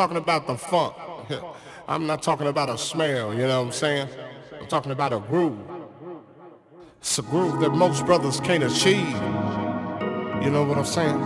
talking 0.00 0.16
about 0.16 0.46
the 0.46 0.56
funk. 0.56 0.94
I'm 1.88 2.06
not 2.06 2.22
talking 2.22 2.46
about 2.46 2.70
a 2.70 2.78
smell, 2.78 3.34
you 3.34 3.40
know 3.40 3.60
what 3.60 3.66
I'm 3.66 3.72
saying? 3.72 4.08
I'm 4.58 4.66
talking 4.66 4.92
about 4.92 5.12
a 5.12 5.18
groove. 5.18 5.58
It's 7.00 7.18
a 7.18 7.22
groove 7.22 7.60
that 7.60 7.72
most 7.72 8.06
brothers 8.06 8.40
can't 8.40 8.64
achieve. 8.64 9.10
You 10.42 10.50
know 10.50 10.64
what 10.64 10.78
I'm 10.78 10.86
saying? 10.86 11.18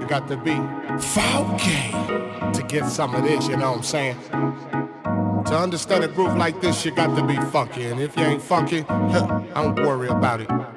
You 0.00 0.06
got 0.06 0.26
to 0.28 0.38
be 0.38 0.56
funky 0.98 1.90
to 2.54 2.64
get 2.66 2.86
some 2.86 3.14
of 3.14 3.24
this, 3.24 3.46
you 3.46 3.58
know 3.58 3.72
what 3.72 3.78
I'm 3.80 3.82
saying? 3.82 4.16
To 5.44 5.58
understand 5.58 6.04
a 6.04 6.08
groove 6.08 6.34
like 6.34 6.62
this, 6.62 6.82
you 6.86 6.92
got 6.92 7.14
to 7.14 7.26
be 7.26 7.36
funky. 7.50 7.84
And 7.88 8.00
if 8.00 8.16
you 8.16 8.24
ain't 8.24 8.42
funky, 8.42 8.86
I 8.88 9.62
don't 9.62 9.76
worry 9.76 10.08
about 10.08 10.40
it. 10.40 10.73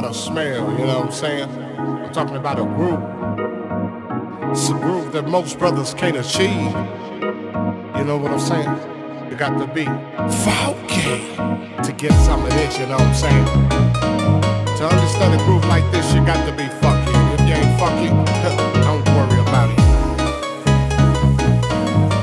About 0.00 0.12
a 0.12 0.18
smell, 0.18 0.72
you 0.78 0.86
know 0.86 1.00
what 1.00 1.06
I'm 1.06 1.12
saying? 1.12 1.50
I'm 1.76 2.10
talking 2.12 2.36
about 2.36 2.58
a 2.58 2.64
groove. 2.64 3.02
It's 4.50 4.70
a 4.70 4.72
groove 4.72 5.12
that 5.12 5.28
most 5.28 5.58
brothers 5.58 5.92
can't 5.92 6.16
achieve. 6.16 6.72
You 7.98 8.04
know 8.04 8.16
what 8.16 8.32
I'm 8.32 8.40
saying? 8.40 9.30
You 9.30 9.36
got 9.36 9.58
to 9.58 9.66
be 9.66 9.84
funky 10.44 11.36
to 11.84 11.92
get 11.98 12.12
some 12.24 12.46
of 12.46 12.50
this, 12.50 12.78
you 12.78 12.86
know 12.86 12.96
what 12.96 13.02
I'm 13.02 13.14
saying? 13.14 13.44
To 14.78 14.88
understand 14.88 15.38
a 15.38 15.44
groove 15.44 15.66
like 15.66 15.84
this, 15.92 16.14
you 16.14 16.24
got 16.24 16.46
to 16.46 16.52
be 16.56 16.66
funky. 16.80 17.12
if 17.34 17.40
you 17.46 17.54
ain't 17.60 17.78
funky, 17.78 18.08
don't 18.80 19.06
worry 19.16 19.40
about 19.42 19.68
it. 19.68 19.78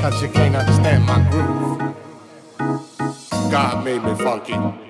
Cause 0.01 0.19
you 0.23 0.29
can't 0.29 0.55
understand 0.55 1.05
my 1.05 1.19
groove. 1.29 1.77
God 3.51 3.85
made 3.85 4.03
me 4.03 4.15
funky. 4.15 4.86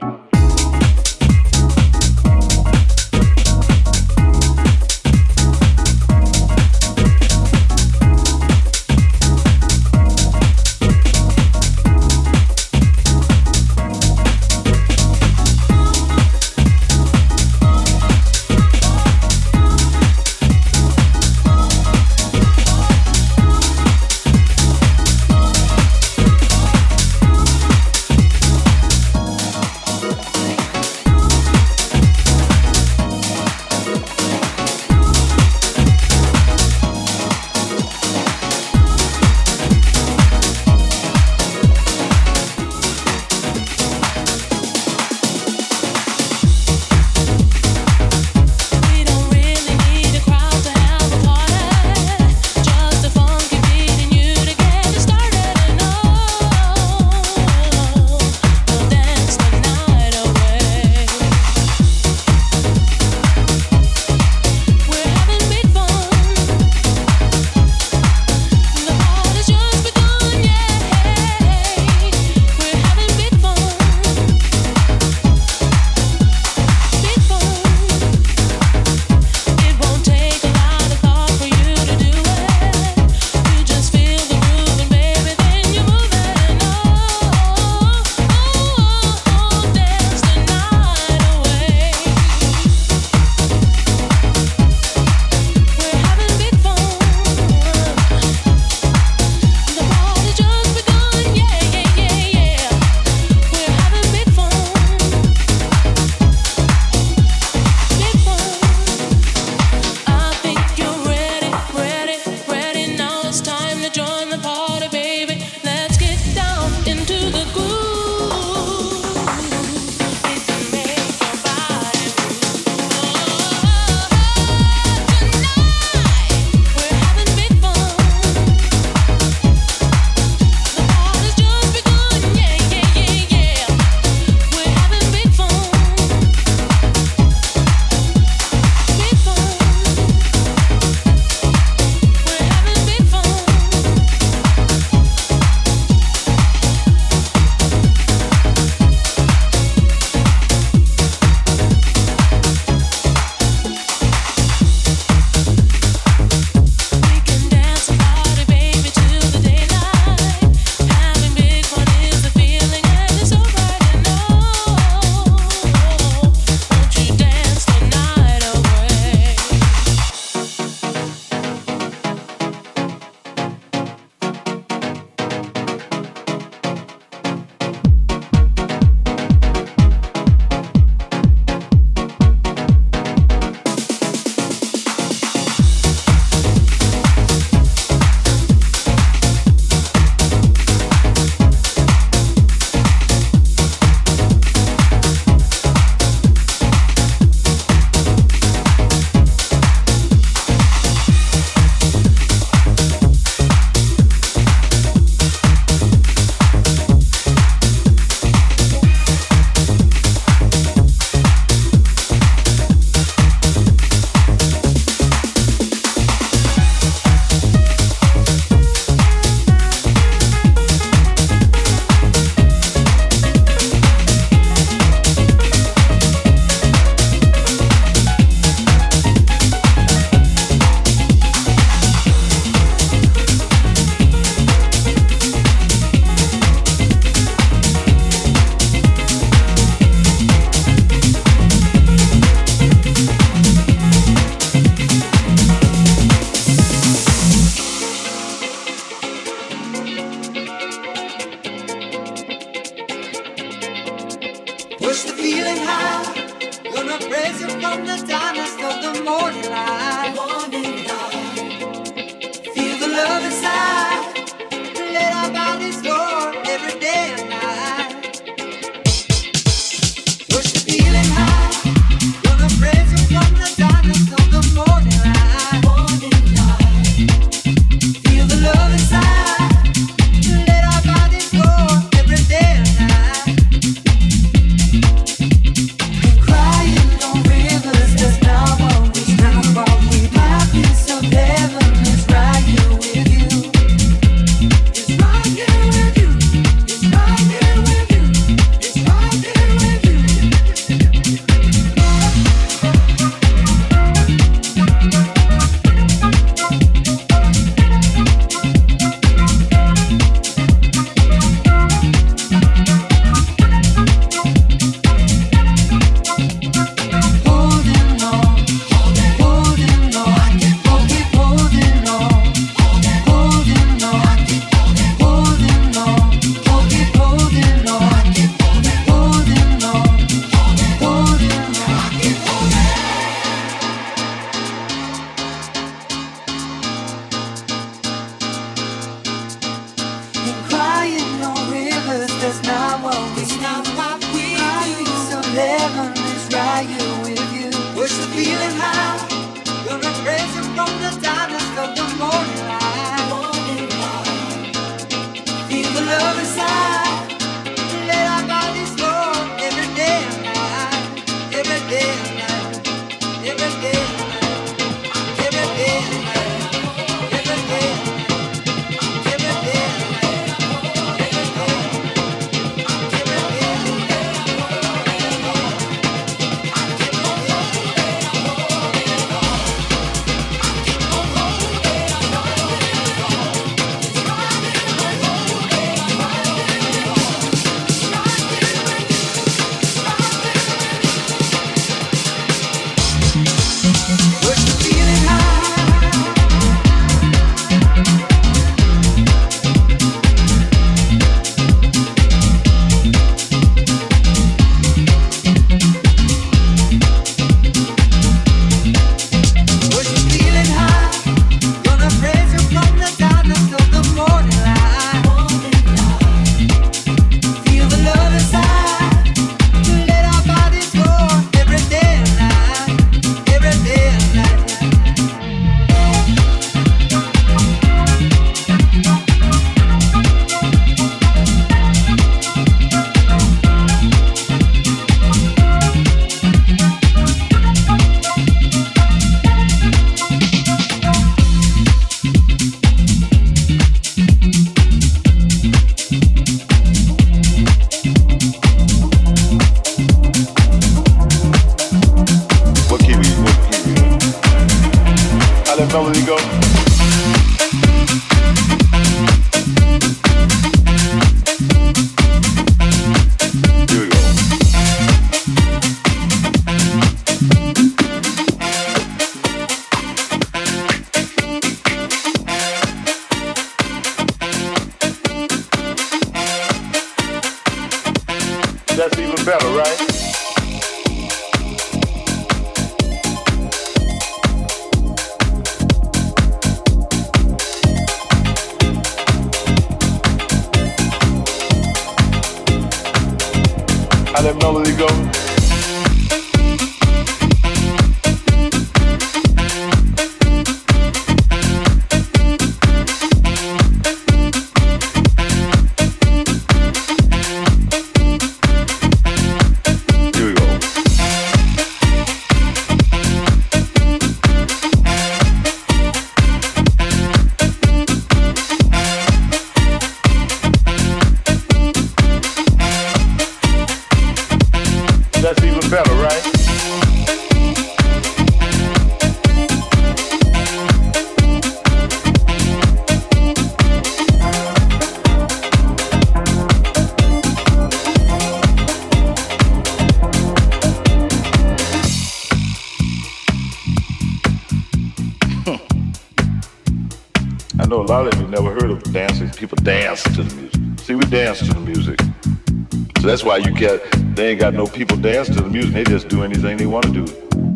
Why 553.28 553.36
you 553.36 553.52
get 553.52 553.82
they 554.16 554.30
ain't 554.30 554.40
got 554.40 554.54
no 554.54 554.66
people 554.66 554.96
dance 554.96 555.28
to 555.28 555.42
the 555.42 555.50
music. 555.50 555.74
They 555.74 555.84
just 555.84 556.08
do 556.08 556.24
anything 556.24 556.56
they 556.56 556.66
want 556.66 556.86
to 556.86 556.92
do, 556.94 557.06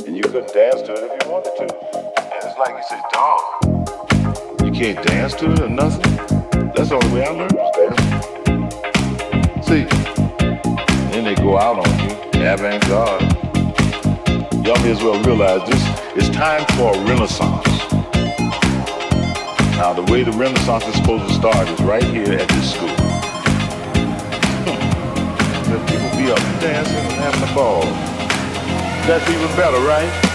and 0.05 0.17
you 0.17 0.21
couldn't 0.21 0.53
dance 0.53 0.81
to 0.81 0.91
it 0.93 1.03
if 1.03 1.23
you 1.23 1.31
wanted 1.31 1.55
to. 1.55 1.63
And 1.63 2.43
it's 2.43 2.57
like 2.59 2.75
you 2.75 2.83
say, 2.89 3.01
dog, 3.13 3.39
you 4.65 4.71
can't 4.71 5.01
dance 5.07 5.33
to 5.35 5.49
it 5.53 5.61
or 5.61 5.69
nothing. 5.69 6.17
That's 6.75 6.89
the 6.89 6.95
only 6.95 7.11
way 7.13 7.25
I 7.25 7.29
learned 7.29 7.57
dance. 7.77 7.95
See, 9.65 9.85
then 11.11 11.23
they 11.23 11.35
go 11.35 11.57
out 11.57 11.79
on 11.79 11.99
you, 12.03 12.11
avant-garde. 12.41 13.21
Y'all 14.65 14.79
may 14.83 14.91
as 14.91 15.01
well 15.01 15.23
realize 15.23 15.63
this 15.69 15.83
is 16.21 16.29
time 16.35 16.65
for 16.75 16.93
a 16.93 16.99
renaissance. 17.05 17.67
Now, 19.81 19.93
the 19.93 20.03
way 20.11 20.21
the 20.21 20.31
renaissance 20.33 20.85
is 20.85 20.93
supposed 20.93 21.27
to 21.27 21.33
start 21.33 21.67
is 21.67 21.81
right 21.81 22.03
here 22.03 22.33
at 22.33 22.47
this 22.49 22.75
school. 22.75 22.87
Hmm. 24.67 25.71
Let 25.71 25.89
people 25.89 26.09
be 26.19 26.31
up 26.31 26.37
dancing 26.61 26.97
and 26.97 27.13
having 27.13 27.49
a 27.49 27.55
ball. 27.55 27.81
That's 29.07 29.27
even 29.27 29.47
better, 29.57 29.79
right? 29.79 30.30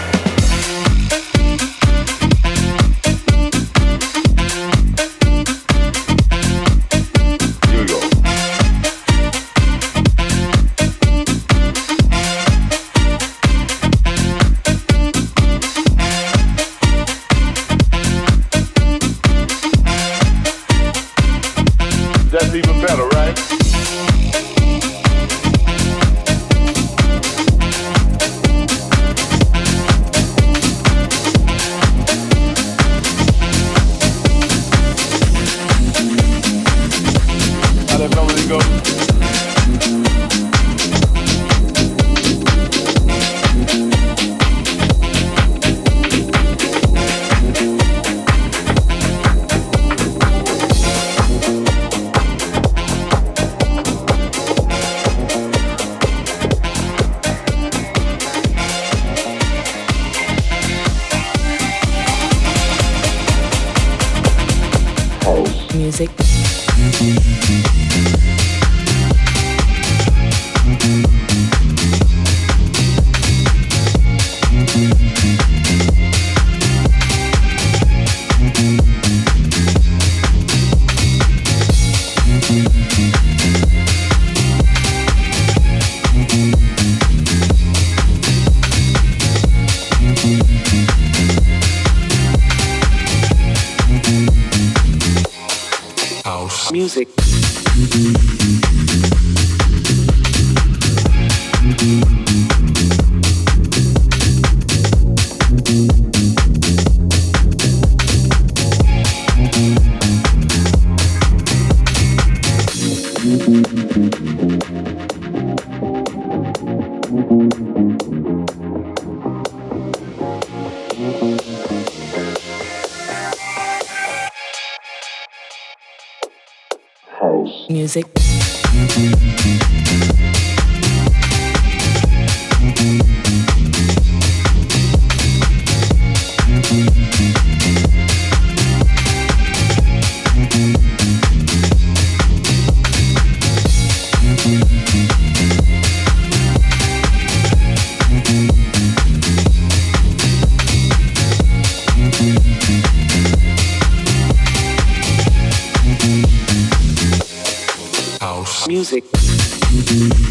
music. 158.77 160.26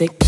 music. 0.00 0.25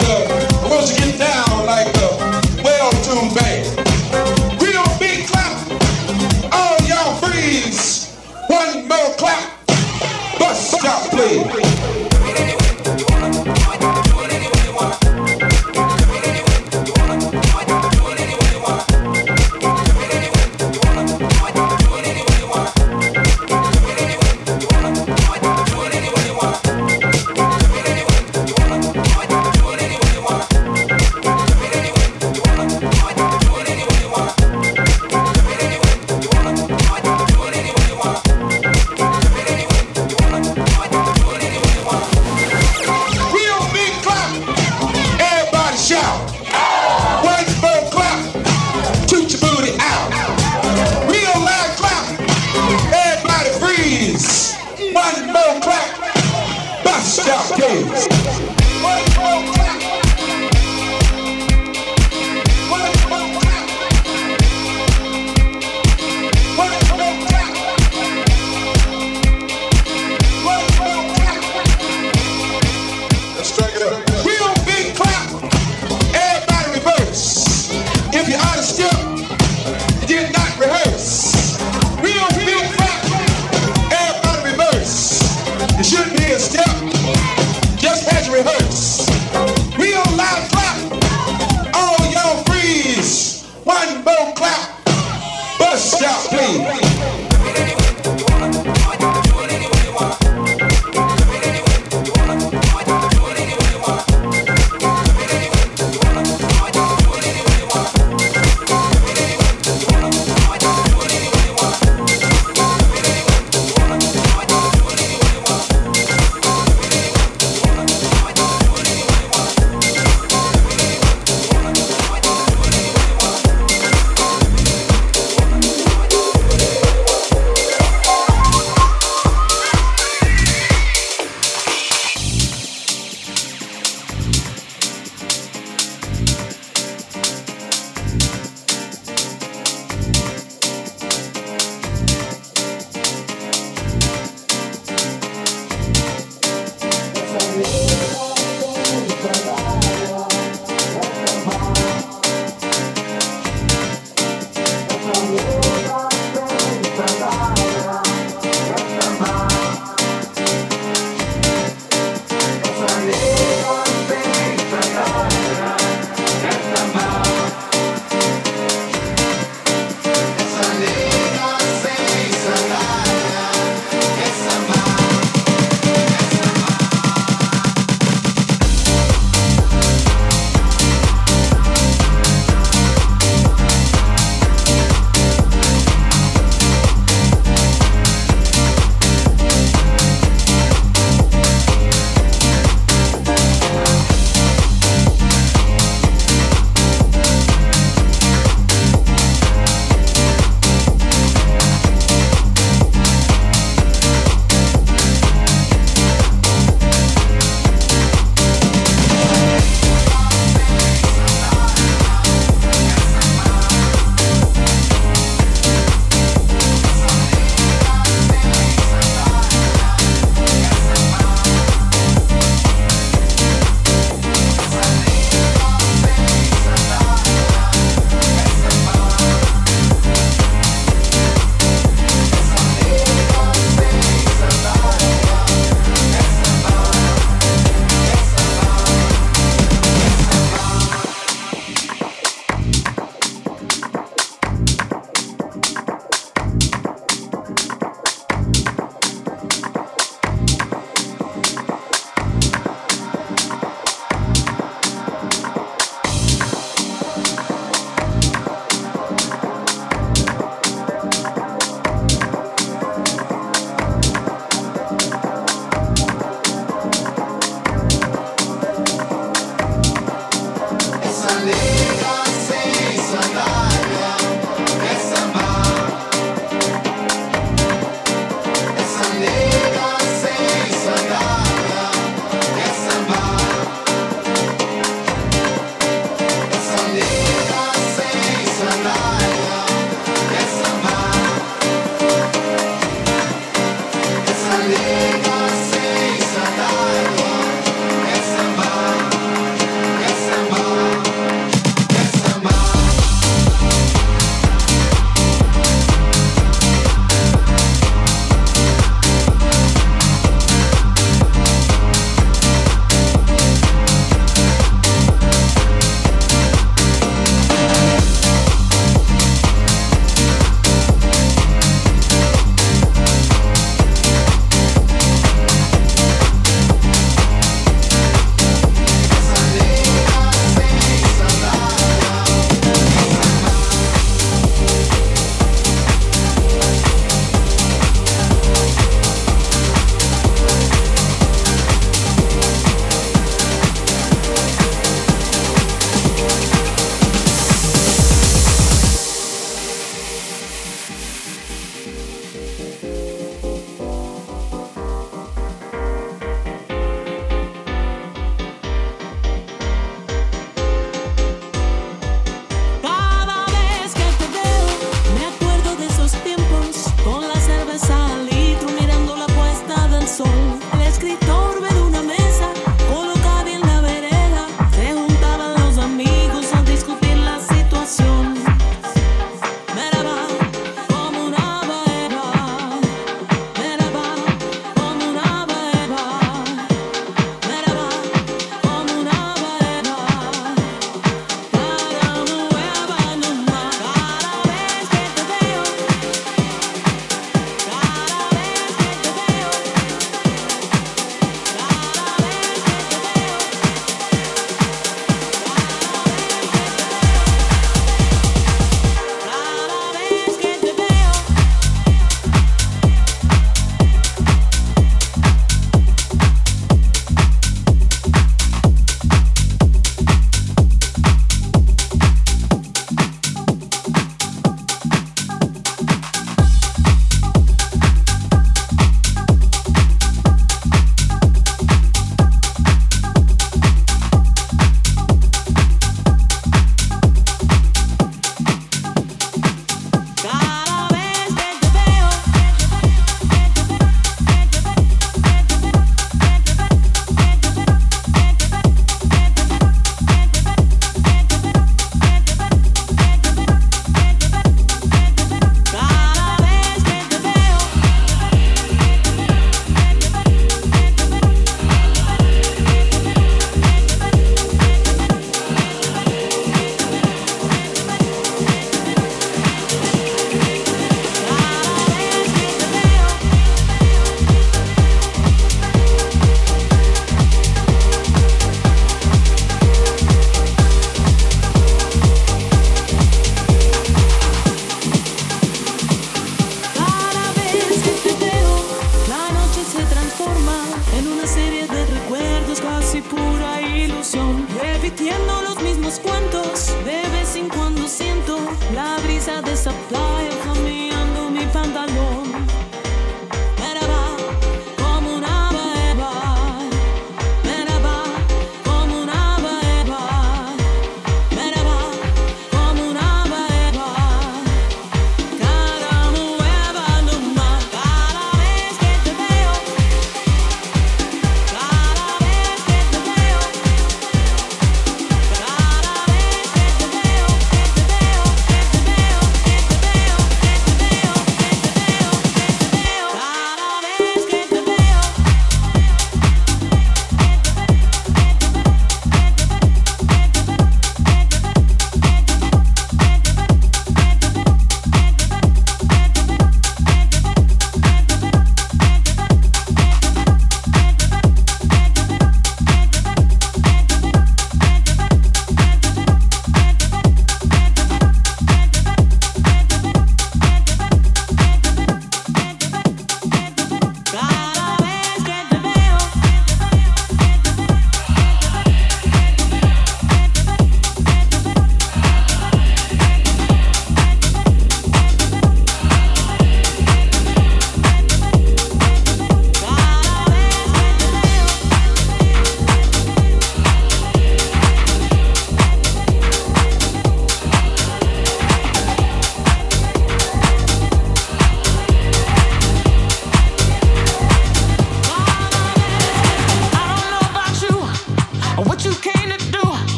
Yeah. 0.00 0.27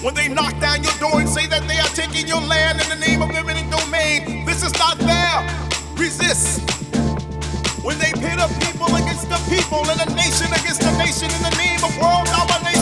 When 0.00 0.14
they 0.14 0.28
knock 0.28 0.54
down 0.60 0.84
your 0.84 0.94
door 1.00 1.18
and 1.18 1.28
say 1.28 1.46
that 1.46 1.66
they 1.66 1.76
are 1.82 1.90
taking 1.90 2.28
your 2.28 2.40
land 2.40 2.80
in 2.80 2.88
the 2.88 3.04
name 3.04 3.20
of 3.20 3.30
eminent 3.30 3.66
domain, 3.68 4.46
this 4.46 4.62
is 4.62 4.72
not 4.78 4.96
fair. 4.98 5.42
Resist. 5.98 6.62
When 7.82 7.98
they 7.98 8.12
pit 8.14 8.38
a 8.38 8.46
people 8.62 8.94
against 8.94 9.26
the 9.26 9.42
people 9.50 9.82
and 9.90 9.98
a 9.98 10.14
nation 10.14 10.46
against 10.54 10.86
a 10.86 10.92
nation 11.02 11.26
in 11.34 11.42
the 11.42 11.54
name 11.58 11.82
of 11.82 11.90
world 11.98 12.30
domination, 12.30 12.77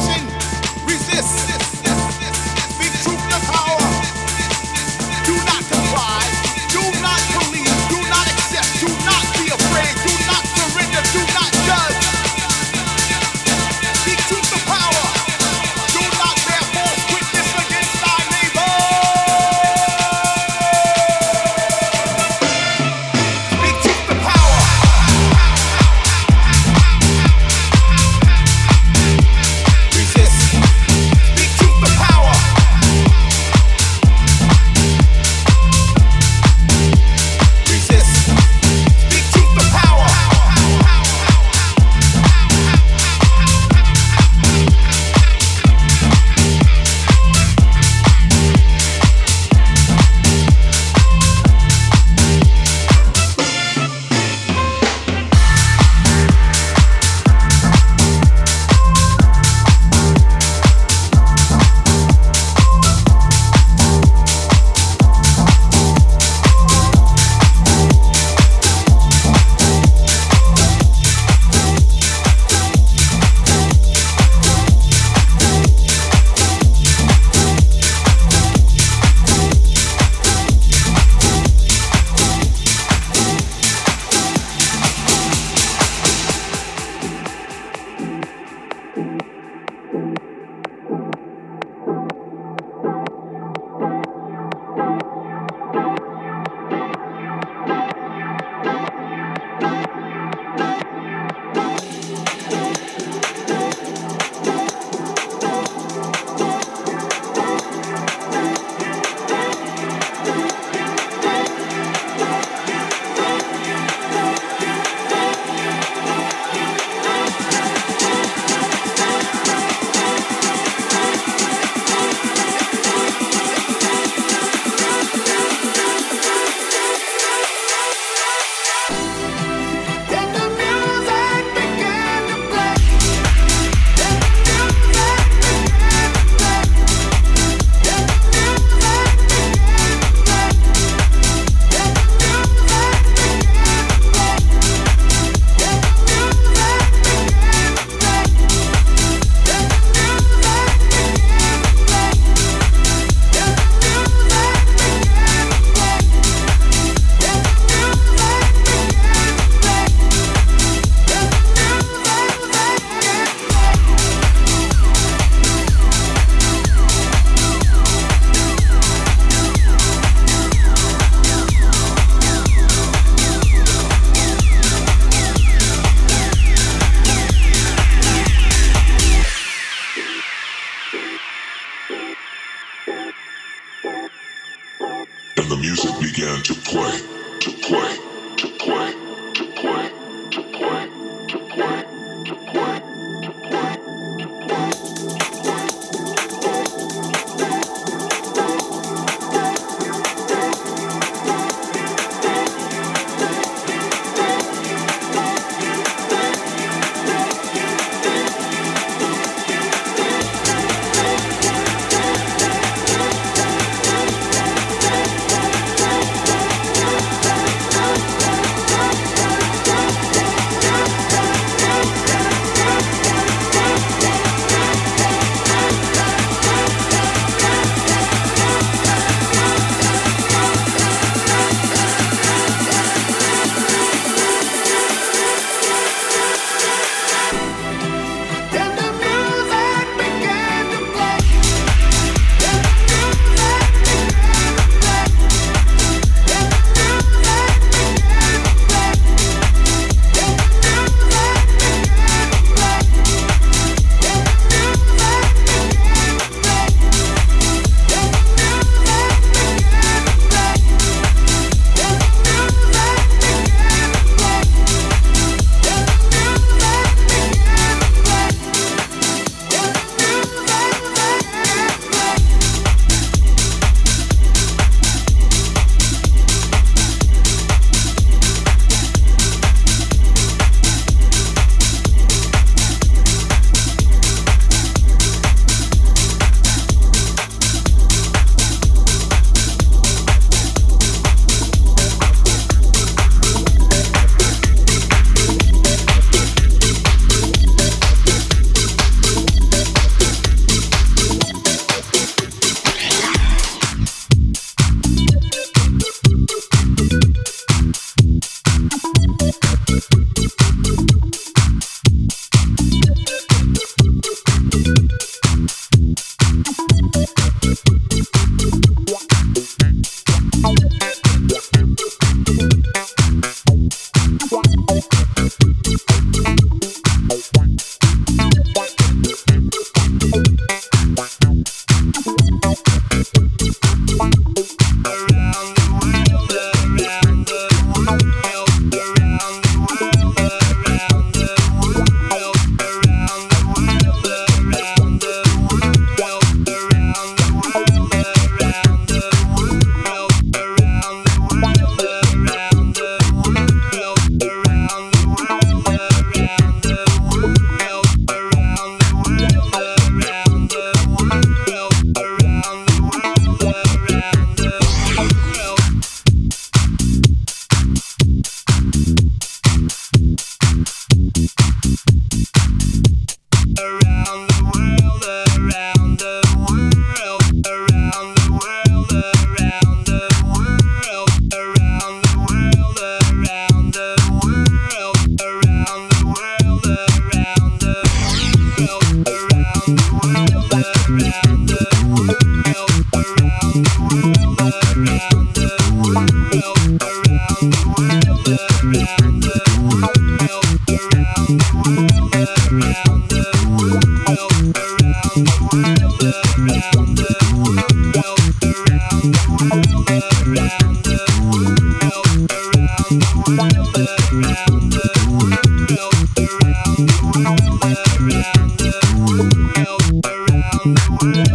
world, 421.02 421.28